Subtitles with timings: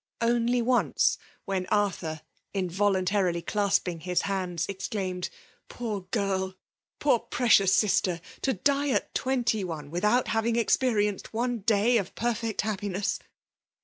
[0.21, 2.21] Only once, when Arthur,
[2.55, 5.29] involuntarily clasping his hands, exdaimcd^"
[5.69, 6.55] Poor girl!
[6.99, 12.15] poor lueecious sister I to die at twenty one, without •Mving experienced one day of
[12.15, 13.19] perfect happi ness